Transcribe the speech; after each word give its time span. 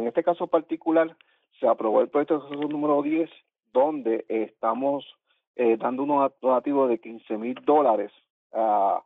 en 0.00 0.08
este 0.08 0.22
caso 0.22 0.46
particular 0.46 1.16
se 1.58 1.68
aprobó 1.68 2.00
el 2.00 2.08
proyecto 2.08 2.34
de 2.34 2.40
resolución 2.40 2.72
número 2.72 3.02
10, 3.02 3.30
donde 3.72 4.24
estamos 4.28 5.04
eh, 5.56 5.76
dando 5.76 6.02
unos 6.02 6.32
donativos 6.40 6.88
de 6.88 6.98
15 6.98 7.36
mil 7.36 7.54
dólares. 7.64 8.10
ah, 8.52 9.02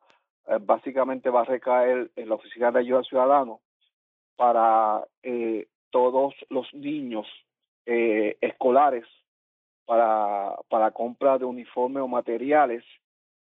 eh, 0.46 0.58
básicamente 0.60 1.30
va 1.30 1.40
a 1.40 1.44
recaer 1.44 2.10
en 2.16 2.28
la 2.28 2.34
Oficina 2.34 2.70
de 2.70 2.80
Ayuda 2.80 2.98
al 2.98 3.04
Ciudadano 3.06 3.60
para 4.36 5.04
eh, 5.22 5.66
todos 5.90 6.34
los 6.50 6.72
niños 6.75 7.26
eh, 7.86 8.36
escolares 8.40 9.04
para, 9.86 10.56
para 10.68 10.90
compra 10.90 11.38
de 11.38 11.45
uniformes 11.45 12.02
o 12.02 12.08
materiales. 12.08 12.84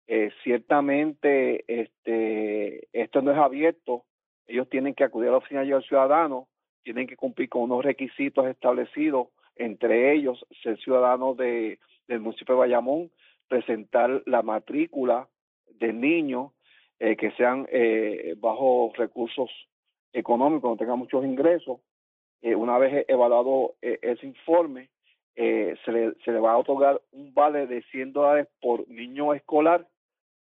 Eh, 0.06 0.30
ciertamente 0.42 1.64
este, 1.66 2.88
esto 2.92 3.22
no 3.22 3.32
es 3.32 3.38
abierto, 3.38 4.04
ellos 4.46 4.68
tienen 4.68 4.94
que 4.94 5.04
acudir 5.04 5.28
a 5.28 5.32
la 5.32 5.38
Oficina 5.38 5.60
de 5.60 5.66
Ayuda 5.66 5.78
al 5.78 5.84
Ciudadano, 5.84 6.48
tienen 6.84 7.06
que 7.06 7.16
cumplir 7.16 7.48
con 7.48 7.62
unos 7.62 7.84
requisitos 7.84 8.46
establecidos, 8.46 9.28
entre 9.56 10.12
ellos 10.12 10.44
ser 10.62 10.78
ciudadano 10.78 11.34
de, 11.34 11.78
del 12.06 12.20
municipio 12.20 12.54
de 12.54 12.60
Bayamón, 12.60 13.10
presentar 13.48 14.22
la 14.26 14.42
matrícula 14.42 15.28
del 15.80 16.00
niño, 16.00 16.52
eh, 17.00 17.16
que 17.16 17.32
sean 17.32 17.66
eh, 17.70 18.34
bajo 18.38 18.92
recursos 18.96 19.50
económicos, 20.12 20.70
no 20.70 20.76
tengan 20.76 20.98
muchos 20.98 21.24
ingresos. 21.24 21.80
Eh, 22.42 22.54
una 22.54 22.78
vez 22.78 23.04
evaluado 23.08 23.74
eh, 23.82 23.98
ese 24.02 24.26
informe, 24.26 24.90
eh, 25.34 25.74
se, 25.84 25.90
le, 25.90 26.14
se 26.24 26.30
le 26.30 26.38
va 26.38 26.52
a 26.52 26.58
otorgar 26.58 27.00
un 27.10 27.34
vale 27.34 27.66
de 27.66 27.82
100 27.90 28.12
dólares 28.12 28.48
por 28.60 28.88
niño 28.88 29.34
escolar 29.34 29.88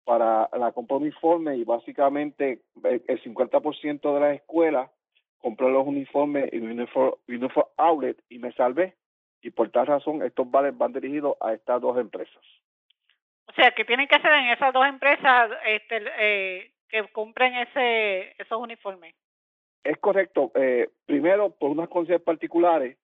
para 0.04 0.48
la 0.58 0.72
compra 0.72 0.96
de 0.96 1.04
uniforme 1.04 1.56
y 1.56 1.64
básicamente 1.64 2.62
el, 2.82 3.02
el 3.06 3.22
50% 3.22 4.14
de 4.14 4.20
las 4.20 4.34
escuelas 4.34 4.90
compró 5.42 5.68
los 5.68 5.86
uniformes 5.86 6.50
en 6.52 6.70
Uniform, 6.70 7.14
Uniform 7.28 7.68
Outlet 7.76 8.16
y 8.30 8.38
me 8.38 8.52
salvé. 8.52 8.94
Y 9.42 9.50
por 9.50 9.70
tal 9.70 9.88
razón, 9.88 10.22
estos 10.22 10.50
vales 10.50 10.78
van 10.78 10.92
dirigidos 10.92 11.36
a 11.40 11.52
estas 11.52 11.80
dos 11.82 11.98
empresas. 11.98 12.42
O 13.48 13.52
sea, 13.52 13.72
que 13.72 13.84
tienen 13.84 14.06
que 14.06 14.20
ser 14.20 14.32
en 14.32 14.50
esas 14.50 14.72
dos 14.72 14.86
empresas 14.86 15.50
este, 15.66 16.00
eh, 16.18 16.70
que 16.88 17.06
compren 17.08 17.54
ese, 17.56 18.34
esos 18.40 18.58
uniformes. 18.58 19.14
Es 19.82 19.98
correcto. 19.98 20.52
Eh, 20.54 20.88
primero, 21.06 21.50
por 21.50 21.70
unas 21.70 21.88
condiciones 21.88 22.22
particulares, 22.22 22.96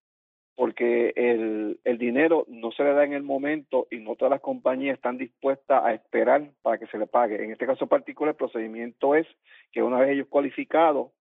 porque 0.55 1.13
el, 1.15 1.79
el 1.83 1.97
dinero 1.97 2.45
no 2.47 2.71
se 2.71 2.83
le 2.83 2.93
da 2.93 3.03
en 3.03 3.13
el 3.13 3.23
momento 3.23 3.87
y 3.91 3.97
no 3.97 4.15
todas 4.15 4.31
las 4.31 4.41
compañías 4.41 4.95
están 4.95 5.17
dispuestas 5.17 5.83
a 5.83 5.93
esperar 5.93 6.49
para 6.61 6.77
que 6.77 6.87
se 6.87 6.97
le 6.97 7.07
pague. 7.07 7.43
En 7.43 7.51
este 7.51 7.65
caso 7.65 7.87
particular, 7.87 8.31
el 8.31 8.37
procedimiento 8.37 9.15
es 9.15 9.27
que 9.71 9.83
una 9.83 9.99
vez 9.99 10.09
ellos 10.09 10.27
cualificados, 10.27 11.11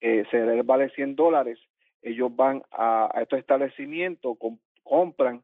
eh, 0.00 0.24
se 0.30 0.44
les 0.44 0.64
vale 0.64 0.90
100 0.90 1.16
dólares, 1.16 1.58
ellos 2.02 2.34
van 2.34 2.62
a, 2.70 3.10
estos 3.20 3.38
establecimientos, 3.38 4.36
com- 4.38 4.58
compran, 4.82 5.42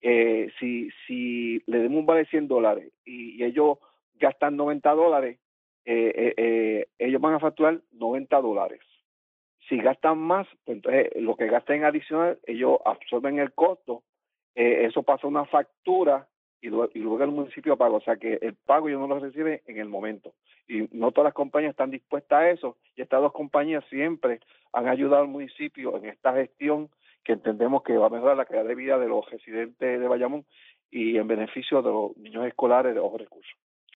eh, 0.00 0.50
si, 0.60 0.90
si 1.06 1.62
le 1.66 1.78
demos 1.80 1.98
un 2.00 2.06
vale 2.06 2.20
de 2.20 2.26
100 2.26 2.48
dólares 2.48 2.92
y, 3.04 3.36
y 3.40 3.44
ellos 3.44 3.78
gastan 4.14 4.56
90 4.56 4.90
dólares, 4.92 5.38
eh, 5.84 6.12
eh, 6.14 6.34
eh, 6.36 6.86
ellos 6.98 7.20
van 7.20 7.34
a 7.34 7.40
facturar 7.40 7.80
90 7.92 8.40
dólares. 8.40 8.80
Si 9.68 9.76
gastan 9.78 10.18
más, 10.18 10.46
pues 10.64 10.76
entonces 10.76 11.08
lo 11.16 11.36
que 11.36 11.46
gasten 11.48 11.84
adicional, 11.84 12.38
ellos 12.46 12.78
absorben 12.84 13.38
el 13.38 13.52
costo, 13.52 14.02
eh, 14.54 14.86
eso 14.86 15.02
pasa 15.02 15.26
a 15.26 15.30
una 15.30 15.44
factura 15.46 16.26
y, 16.60 16.68
luego- 16.68 16.90
luego 16.94 17.22
el 17.24 17.30
municipio 17.30 17.76
paga. 17.76 17.96
O 17.96 18.00
sea 18.00 18.16
que 18.16 18.38
el 18.40 18.54
pago 18.54 18.88
ellos 18.88 19.00
no 19.00 19.06
lo 19.08 19.18
reciben 19.18 19.60
en 19.66 19.78
el 19.78 19.88
momento. 19.88 20.34
Y 20.66 20.88
no 20.92 21.12
todas 21.12 21.26
las 21.28 21.34
compañías 21.34 21.70
están 21.70 21.90
dispuestas 21.90 22.38
a 22.40 22.50
eso. 22.50 22.76
Y 22.96 23.02
estas 23.02 23.20
dos 23.20 23.32
compañías 23.32 23.84
siempre 23.88 24.40
han 24.72 24.88
ayudado 24.88 25.22
al 25.22 25.28
municipio 25.28 25.96
en 25.96 26.06
esta 26.06 26.32
gestión 26.34 26.90
que 27.24 27.32
entendemos 27.32 27.82
que 27.82 27.96
va 27.96 28.06
a 28.06 28.10
mejorar 28.10 28.36
la 28.36 28.44
calidad 28.44 28.66
de 28.66 28.74
vida 28.74 28.98
de 28.98 29.08
los 29.08 29.28
residentes 29.30 30.00
de 30.00 30.08
Bayamón 30.08 30.44
y 30.90 31.16
en 31.18 31.26
beneficio 31.28 31.82
de 31.82 31.90
los 31.90 32.16
niños 32.16 32.46
escolares 32.46 32.94
de 32.94 33.00
bajos 33.00 33.20
recursos. 33.20 33.54